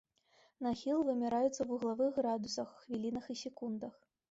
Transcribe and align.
Нахіл 0.67 1.03
вымяраецца 1.09 1.51
ў 1.61 1.67
вуглавых 1.71 2.11
градусах, 2.21 2.67
хвілінах 2.83 3.25
і 3.37 3.39
секундах. 3.45 3.93